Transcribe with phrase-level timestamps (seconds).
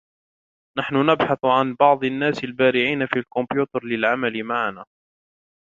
[0.77, 4.85] نحن نبحث عن بعض الناس البارعين في الكمبيوتر للعمل معنا.